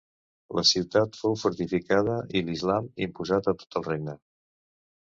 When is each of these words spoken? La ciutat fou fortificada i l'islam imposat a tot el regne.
La 0.59 0.63
ciutat 0.69 1.19
fou 1.25 1.37
fortificada 1.43 2.17
i 2.41 2.45
l'islam 2.49 2.91
imposat 3.09 3.55
a 3.55 3.57
tot 3.63 3.83
el 3.83 3.89
regne. 3.95 4.23